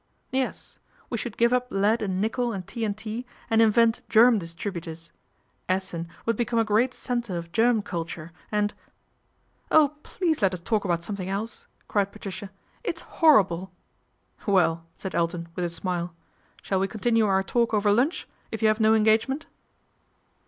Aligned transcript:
'Yes; 0.31 0.79
we 1.11 1.17
should 1.19 1.37
give 1.37 1.53
up 1.53 1.67
lead 1.69 2.01
and 2.01 2.19
nickel 2.19 2.53
and 2.53 2.65
T.N.T., 2.65 3.23
and 3.51 3.61
invent 3.61 4.01
germ 4.09 4.39
distributors. 4.39 5.11
Essen 5.69 6.07
would 6.25 6.35
become 6.35 6.57
a 6.57 6.63
great 6.63 6.95
centre 6.95 7.37
of 7.37 7.51
germ 7.51 7.83
culture, 7.83 8.31
and" 8.51 8.73
"Oh! 9.79 9.97
please 10.01 10.41
let 10.41 10.55
us 10.55 10.59
talk 10.59 10.83
about 10.85 11.03
something 11.03 11.29
else," 11.29 11.67
cried 11.87 12.11
Patricia." 12.11 12.49
It's 12.83 13.01
horrible!"" 13.01 13.71
Well!" 14.47 14.87
said 14.97 15.13
Elton 15.13 15.49
with 15.55 15.65
a 15.65 15.69
smile," 15.69 16.15
shall 16.63 16.79
we 16.79 16.87
continue 16.87 17.27
our 17.27 17.43
talk 17.43 17.71
over 17.71 17.91
lunch, 17.91 18.27
if 18.51 18.63
you 18.63 18.69
have 18.69 18.79
no 18.79 18.95
engagement 18.95 19.45